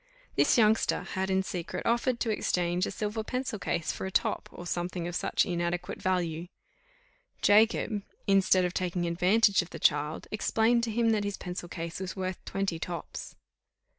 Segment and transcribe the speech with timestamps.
[0.35, 4.49] This youngster had in secret offered to exchange a silver pencil case for a top,
[4.51, 6.47] or something of such inadequate value:
[7.43, 11.99] Jacob, instead of taking advantage of the child, explained to him that his pencil case
[11.99, 13.35] was worth twenty tops.